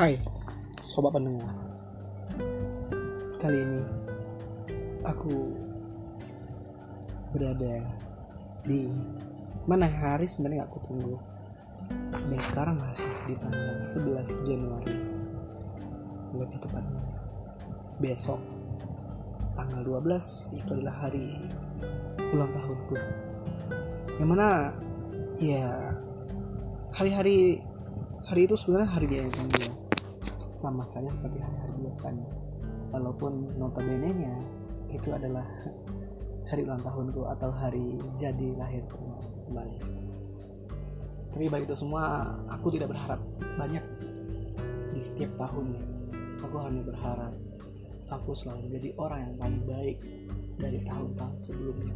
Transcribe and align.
Hai, 0.00 0.16
sobat 0.80 1.12
pendengar. 1.12 1.52
Kali 3.36 3.58
ini 3.60 3.84
aku 5.04 5.52
berada 7.36 7.84
di 8.64 8.88
mana 9.68 9.84
hari 9.84 10.24
sebenarnya 10.24 10.64
aku 10.64 10.80
tunggu. 10.88 11.20
Dan 12.16 12.40
sekarang 12.48 12.80
masih 12.80 13.12
di 13.28 13.36
tanggal 13.44 13.76
11 13.84 14.48
Januari. 14.48 14.96
Lebih 16.32 16.58
tepatnya 16.64 17.04
besok 18.00 18.40
tanggal 19.52 20.00
12 20.00 20.64
itu 20.64 20.70
adalah 20.80 20.96
hari 20.96 21.44
ulang 22.32 22.48
tahunku. 22.56 22.96
Yang 24.16 24.28
mana 24.32 24.72
ya 25.36 25.92
hari-hari 26.96 27.60
hari 28.24 28.48
itu 28.48 28.56
sebenarnya 28.56 28.96
hari 28.96 29.04
biasa 29.04 29.89
sama 30.60 30.84
saja 30.84 31.08
seperti 31.08 31.40
hari-hari 31.40 31.74
biasanya. 31.88 32.28
Walaupun 32.92 33.56
notabene 33.56 34.12
nya 34.12 34.34
itu 34.92 35.08
adalah 35.08 35.48
hari 36.52 36.68
ulang 36.68 36.84
tahunku 36.84 37.24
atau 37.38 37.48
hari 37.48 37.96
jadi 38.20 38.60
lahir 38.60 38.84
kembali. 39.48 39.78
Tapi 41.32 41.46
baik 41.48 41.64
itu 41.64 41.76
semua 41.78 42.36
aku 42.52 42.74
tidak 42.76 42.92
berharap 42.92 43.22
banyak 43.56 43.84
di 44.92 45.00
setiap 45.00 45.32
tahunnya. 45.40 45.80
Aku 46.44 46.56
hanya 46.60 46.82
berharap 46.84 47.32
aku 48.10 48.34
selalu 48.36 48.68
menjadi 48.68 48.90
orang 49.00 49.20
yang 49.24 49.34
paling 49.38 49.62
baik 49.64 49.98
dari 50.60 50.78
tahun-tahun 50.84 51.36
sebelumnya. 51.40 51.94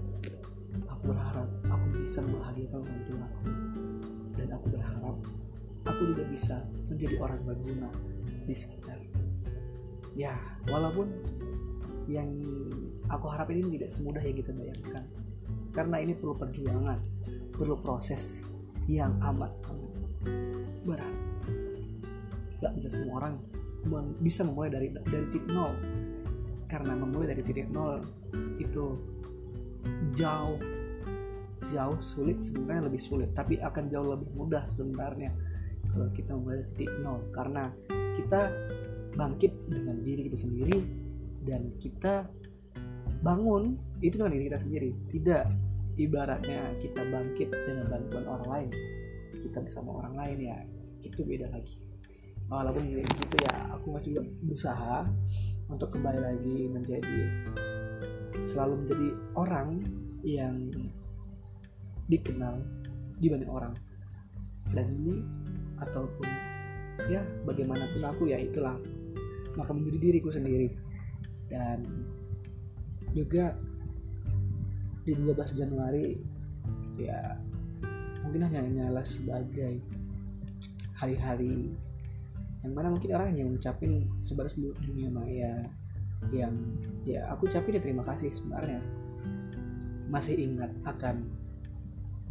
Aku 0.89 1.13
berharap 1.13 1.51
aku 1.69 1.87
bisa 2.01 2.23
membahagiakan 2.23 2.81
orang 2.81 3.03
tua 3.11 3.27
aku 3.27 3.51
dan 4.35 4.49
aku 4.55 4.67
berharap 4.71 5.17
aku 5.85 6.03
juga 6.15 6.25
bisa 6.31 6.57
menjadi 6.91 7.15
orang 7.23 7.41
berguna 7.43 7.91
di 8.45 8.55
sekitar. 8.55 8.99
Ya 10.15 10.37
walaupun 10.71 11.11
yang 12.07 12.29
aku 13.09 13.27
harap 13.33 13.49
ini 13.51 13.81
tidak 13.81 13.91
semudah 13.91 14.23
yang 14.23 14.37
kita 14.37 14.53
bayangkan. 14.53 15.05
Karena 15.75 15.97
ini 15.99 16.15
perlu 16.15 16.39
perjuangan 16.39 16.99
perlu 17.55 17.79
proses 17.83 18.39
yang 18.87 19.17
amat 19.23 19.51
amat 19.71 19.93
berat. 20.85 21.15
Gak 22.61 22.73
bisa 22.79 22.89
semua 23.01 23.15
orang 23.25 23.35
bisa 24.21 24.41
memulai 24.47 24.71
dari 24.73 24.89
dari 24.93 25.27
titik 25.33 25.49
nol. 25.51 25.73
Karena 26.69 26.97
memulai 26.97 27.35
dari 27.35 27.43
titik 27.45 27.69
nol 27.69 28.05
itu 28.61 28.97
jauh 30.15 30.59
jauh 31.73 31.99
sulit 31.99 32.39
sebenarnya 32.45 32.87
lebih 32.87 33.03
sulit. 33.03 33.33
Tapi 33.33 33.59
akan 33.61 33.91
jauh 33.91 34.15
lebih 34.15 34.31
mudah 34.37 34.65
sebenarnya 34.69 35.33
kalau 35.95 36.11
kita 36.11 36.35
dari 36.35 36.63
titik 36.75 36.91
nol. 37.01 37.23
Karena 37.31 37.71
kita 38.19 38.51
bangkit 39.15 39.53
dengan 39.71 40.03
diri 40.03 40.27
kita 40.27 40.39
sendiri 40.43 40.79
dan 41.47 41.71
kita 41.79 42.27
bangun 43.23 43.79
itu 44.03 44.19
dengan 44.19 44.35
diri 44.35 44.45
kita 44.51 44.61
sendiri. 44.61 44.91
Tidak 45.09 45.45
ibaratnya 46.03 46.75
kita 46.83 47.01
bangkit 47.07 47.49
dengan 47.55 47.87
bantuan 47.87 48.27
orang 48.27 48.49
lain. 48.51 48.71
Kita 49.39 49.63
bersama 49.63 50.03
orang 50.03 50.15
lain 50.19 50.39
ya 50.43 50.59
itu 51.07 51.23
beda 51.23 51.47
lagi. 51.55 51.79
Walaupun 52.51 52.85
gitu 52.85 53.37
ya 53.49 53.73
aku 53.73 53.97
masih 53.97 54.19
juga 54.19 54.23
berusaha 54.45 54.97
untuk 55.73 55.97
kembali 55.97 56.21
lagi 56.21 56.69
menjadi 56.69 57.21
selalu 58.45 58.85
menjadi 58.85 59.09
orang 59.33 59.69
yang 60.21 60.69
dikenal 62.11 62.61
di 63.17 63.33
banyak 63.33 63.49
orang 63.49 63.73
friendly 64.69 65.25
ataupun 65.91 66.29
ya 67.11 67.21
bagaimanapun 67.45 68.03
aku 68.05 68.31
ya 68.31 68.39
itulah. 68.41 68.77
Maka 69.55 69.71
menjadi 69.71 69.99
diriku 70.11 70.35
sendiri. 70.35 70.75
Dan 71.47 71.85
juga 73.15 73.55
di 75.05 75.13
12 75.15 75.61
Januari 75.61 76.17
ya 76.97 77.21
mungkin 78.25 78.49
hanya 78.49 78.65
nyala 78.65 79.05
sebagai 79.05 79.79
hari-hari 80.97 81.77
yang 82.65 82.73
mana 82.73 82.89
mungkin 82.89 83.13
orang 83.13 83.37
yang 83.37 83.53
ngucapin 83.53 84.09
sebatas 84.25 84.57
dunia 84.57 85.13
maya 85.13 85.61
yang 86.33 86.57
ya 87.05 87.29
aku 87.29 87.45
ucapin 87.45 87.77
ya 87.77 87.83
terima 87.85 88.01
kasih 88.09 88.33
sebenarnya. 88.33 88.81
Masih 90.09 90.41
ingat 90.41 90.73
akan 90.89 91.29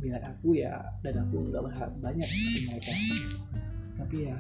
minat 0.01 0.25
aku 0.25 0.57
ya 0.57 0.81
dan 1.05 1.21
aku 1.21 1.47
nggak 1.53 1.61
berharap 1.61 1.93
banyak 2.01 2.25
dari 2.25 2.59
mereka 2.65 2.91
tapi 4.13 4.29
ya 4.29 4.37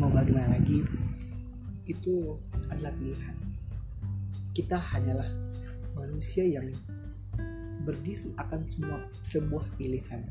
mau 0.00 0.08
bagaimana 0.08 0.56
lagi 0.56 0.80
itu 1.84 2.32
adalah 2.72 2.88
pilihan. 2.96 3.36
Kita 4.56 4.80
hanyalah 4.80 5.28
manusia 5.92 6.40
yang 6.40 6.72
berdiri 7.84 8.32
akan 8.40 8.64
semua 8.64 9.04
sebuah 9.28 9.68
pilihan. 9.76 10.24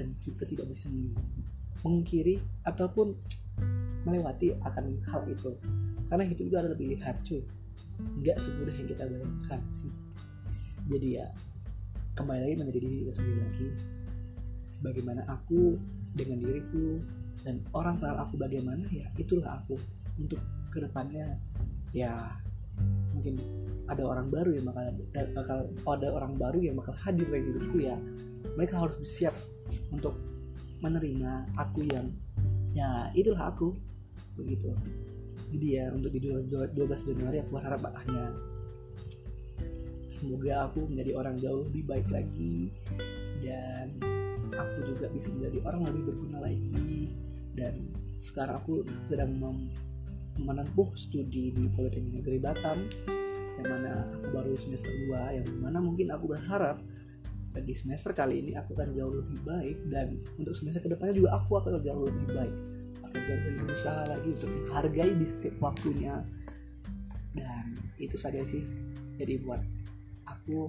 Dan 0.00 0.16
kita 0.24 0.48
tidak 0.48 0.72
bisa 0.72 0.88
mengkiri 1.84 2.40
ataupun 2.64 3.12
melewati 4.08 4.56
akan 4.64 4.96
hal 5.04 5.28
itu. 5.28 5.60
Karena 6.08 6.24
itu 6.24 6.48
juga 6.48 6.64
adalah 6.64 6.80
pilihan 6.80 7.20
cuy. 7.20 7.44
Nggak 8.24 8.40
semudah 8.40 8.74
yang 8.80 8.88
kita 8.88 9.04
bayangkan. 9.12 9.60
Jadi 10.88 11.20
ya 11.20 11.28
kembali 12.16 12.48
lagi 12.48 12.54
menjadi 12.64 12.78
diri 12.80 12.96
kita 13.04 13.12
sendiri 13.12 13.40
lagi. 13.44 13.68
Sebagaimana 14.72 15.28
aku 15.28 15.76
dengan 16.16 16.40
diriku 16.40 17.04
dan 17.42 17.60
orang 17.76 18.00
kenal 18.00 18.16
aku 18.24 18.40
bagaimana 18.40 18.84
ya 18.88 19.08
itulah 19.20 19.60
aku 19.62 19.76
untuk 20.20 20.40
ke 20.72 20.80
depannya. 20.80 21.36
Ya 21.92 22.12
mungkin 23.16 23.40
ada 23.88 24.04
orang 24.04 24.28
baru 24.28 24.52
yang 24.52 24.68
bakal, 24.68 24.84
bakal 25.32 25.58
ada 25.96 26.08
orang 26.12 26.32
baru 26.36 26.58
yang 26.60 26.76
bakal 26.76 26.94
hadir 27.00 27.26
di 27.28 27.52
hidupku 27.52 27.78
ya. 27.80 27.96
Mereka 28.56 28.74
harus 28.76 28.96
bersiap 29.00 29.34
untuk 29.92 30.16
menerima 30.84 31.48
aku 31.56 31.84
yang 31.88 32.12
ya 32.76 33.08
itulah 33.16 33.48
aku 33.52 33.72
begitu. 34.36 34.72
Jadi 35.52 35.66
ya 35.80 35.88
untuk 35.94 36.12
di 36.12 36.20
12 36.20 36.76
Januari 37.08 37.40
aku 37.40 37.50
berharap 37.56 37.80
hanya 38.04 38.34
semoga 40.16 40.68
aku 40.68 40.88
menjadi 40.88 41.12
orang 41.12 41.36
jauh 41.36 41.64
lebih 41.68 41.84
baik 41.92 42.08
lagi 42.08 42.72
dan 43.44 43.92
aku 44.48 44.78
juga 44.88 45.12
bisa 45.12 45.28
menjadi 45.28 45.60
orang 45.68 45.84
lebih 45.92 46.02
berguna 46.08 46.38
lagi 46.48 47.12
dan 47.56 47.88
sekarang 48.20 48.60
aku 48.60 48.84
sedang 49.08 49.32
mem 49.36 49.72
menempuh 50.36 50.92
studi 50.92 51.48
di 51.56 51.64
Politeknik 51.72 52.20
Negeri 52.20 52.38
Batam 52.44 52.78
yang 53.56 53.68
mana 53.72 54.04
aku 54.12 54.36
baru 54.36 54.52
semester 54.52 54.92
2 55.08 55.40
yang 55.40 55.46
mana 55.64 55.80
mungkin 55.80 56.12
aku 56.12 56.36
berharap 56.36 56.76
di 57.56 57.72
semester 57.72 58.12
kali 58.12 58.44
ini 58.44 58.52
aku 58.52 58.76
akan 58.76 58.92
jauh 58.92 59.16
lebih 59.16 59.40
baik 59.48 59.78
dan 59.88 60.20
untuk 60.36 60.52
semester 60.52 60.84
ke 60.84 60.92
depannya 60.92 61.16
juga 61.16 61.40
aku 61.40 61.56
akan 61.56 61.80
jauh 61.80 62.04
lebih 62.04 62.28
baik. 62.36 62.56
Akan 63.00 63.20
jauh 63.24 63.40
lebih 63.48 63.64
berusaha 63.64 64.00
lagi 64.12 64.28
untuk 64.28 64.50
menghargai 64.52 65.12
di 65.16 65.24
setiap 65.24 65.56
waktunya. 65.64 66.20
Dan 67.32 67.64
itu 67.96 68.20
saja 68.20 68.44
sih. 68.44 68.60
Jadi 69.16 69.40
buat 69.40 69.64
aku 70.28 70.68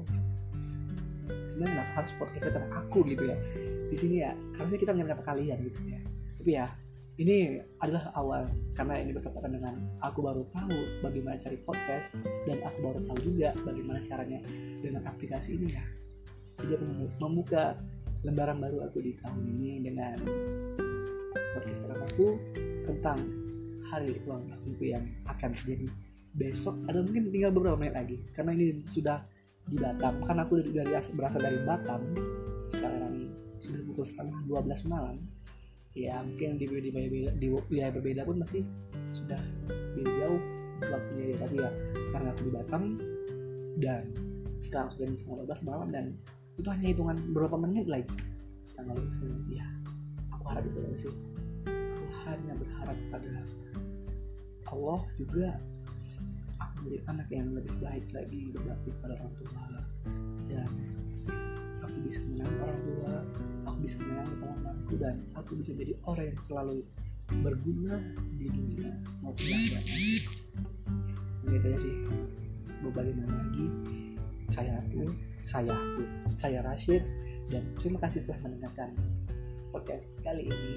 sebenarnya 1.51 1.83
harus 1.91 2.15
podcast 2.15 2.55
tentang 2.55 2.71
aku 2.71 3.03
gitu 3.03 3.27
ya? 3.27 3.35
Di 3.91 3.97
sini 3.99 4.23
ya 4.23 4.31
harusnya 4.55 4.79
kita 4.79 4.95
menyapa 4.95 5.27
kalian 5.27 5.59
gitu 5.67 5.83
ya 5.91 5.99
tapi 6.47 6.63
ya 6.63 6.71
ini 7.19 7.59
adalah 7.83 8.07
awal. 8.15 8.47
Karena 8.71 9.03
ini 9.03 9.11
bertepatan 9.11 9.59
dengan 9.59 9.83
aku 9.99 10.23
baru 10.23 10.47
tahu 10.55 11.03
bagaimana 11.03 11.35
cari 11.43 11.59
podcast 11.59 12.15
dan 12.47 12.63
aku 12.63 12.87
baru 12.87 13.03
tahu 13.03 13.19
juga 13.19 13.51
bagaimana 13.67 13.99
caranya 14.07 14.39
dengan 14.79 15.03
aplikasi 15.11 15.59
ini 15.59 15.75
ya. 15.75 15.83
Jadi 16.63 16.79
aku 16.79 16.87
membuka 17.19 17.75
lembaran 18.23 18.63
baru 18.63 18.79
aku 18.87 19.03
di 19.03 19.19
tahun 19.19 19.43
ini 19.43 19.91
dengan 19.91 20.15
podcast 21.51 21.83
pertama 21.83 22.07
aku 22.15 22.39
tentang 22.87 23.19
hari 23.91 24.15
ulang 24.23 24.47
tahunku 24.47 24.83
yang 24.87 25.03
akan 25.27 25.51
terjadi 25.51 25.91
besok 26.31 26.79
ada 26.87 27.03
mungkin 27.03 27.27
tinggal 27.27 27.51
beberapa 27.51 27.75
menit 27.75 27.99
lagi. 27.99 28.23
Karena 28.31 28.55
ini 28.55 28.87
sudah 28.87 29.19
di 29.67 29.75
Batam. 29.75 30.23
Kan 30.23 30.39
aku 30.39 30.63
dari, 30.63 30.71
dari 30.79 30.95
berasal 31.11 31.43
dari 31.43 31.59
Batam. 31.67 32.07
Sekarang 32.71 33.35
sudah 33.59 33.83
pukul 33.83 34.07
setengah 34.07 34.39
12 34.47 34.87
malam 34.87 35.19
ya 36.05 36.21
mungkin 36.21 36.61
di 36.61 36.65
di, 36.69 36.89
di, 36.93 37.21
di 37.25 37.47
wilayah 37.49 37.91
berbeda 37.97 38.21
pun 38.27 38.37
masih 38.43 38.61
sudah 39.09 39.39
beda 39.97 40.11
jauh 40.21 40.41
waktunya 40.85 41.25
ya 41.33 41.37
tapi 41.41 41.55
ya. 41.57 41.69
Karena 42.13 42.27
aku 42.33 42.41
di 42.45 42.51
Batam 42.53 42.83
dan 43.81 44.01
sekarang 44.61 44.89
sudah 44.93 45.07
di 45.09 45.17
setengah 45.17 45.45
12 45.49 45.69
malam 45.69 45.87
dan 45.89 46.05
itu 46.57 46.67
hanya 46.69 46.87
hitungan 46.89 47.17
beberapa 47.33 47.55
menit 47.57 47.85
lagi. 47.89 48.13
Tanggal 48.77 48.97
ya 49.49 49.65
aku 50.33 50.43
harap 50.49 50.63
itu 50.65 50.77
aja 50.81 50.97
sih. 50.97 51.13
Aku 51.65 52.05
hanya 52.25 52.53
berharap 52.57 52.97
pada 53.09 53.33
Allah 54.67 55.01
juga 55.17 55.49
menjadi 56.77 56.99
anak 57.09 57.27
yang 57.33 57.47
lebih 57.57 57.73
baik 57.81 58.05
lagi 58.13 58.41
berbakti 58.53 58.89
pada 59.01 59.13
orang 59.17 59.33
tua. 59.41 59.65
Dan 60.47 60.69
aku 61.83 61.97
bisa 62.05 62.21
menang 62.31 62.47
aku 62.47 62.56
bisa 63.87 64.03
menang 64.03 64.27
teman-temanku 64.35 64.93
dan 64.99 65.15
aku 65.39 65.55
bisa 65.63 65.71
jadi 65.71 65.95
orang 66.03 66.35
yang 66.35 66.41
selalu 66.43 66.83
berguna 67.39 67.95
di 68.35 68.51
dunia 68.51 68.91
maupun 69.23 69.47
di 69.47 69.55
akhirat 69.55 69.85
gitu 71.47 71.65
aja 71.71 71.79
sih. 71.79 71.95
Mau 72.83 72.91
bagaimana 72.91 73.31
lagi. 73.31 73.67
Saya 74.51 74.83
tuh 74.91 75.07
saya 75.39 75.71
tuh 75.95 76.07
saya 76.35 76.59
Rashid 76.67 76.99
dan 77.47 77.63
terima 77.79 78.03
kasih 78.03 78.27
telah 78.27 78.43
mendengarkan 78.43 78.91
podcast 79.71 80.19
kali 80.19 80.51
ini. 80.51 80.75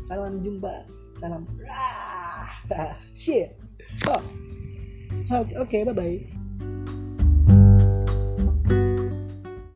Salam 0.00 0.40
jumpa 0.40 0.88
salam 1.20 1.44
ah, 1.68 2.96
shit. 3.20 3.52
Oh. 4.08 4.24
oke 5.28 5.52
okay, 5.52 5.84
bye 5.84 5.92
bye 5.92 6.37